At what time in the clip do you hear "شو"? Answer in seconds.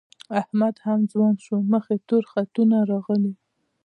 1.45-1.57